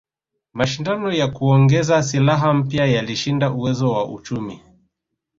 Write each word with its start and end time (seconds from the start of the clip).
Mashindano 0.53 1.11
ya 1.13 1.27
kuongeza 1.27 2.03
silaha 2.03 2.53
mpya 2.53 2.85
yalishinda 2.85 3.51
uwezo 3.51 3.91
wa 3.91 4.09
uchumi 4.09 4.61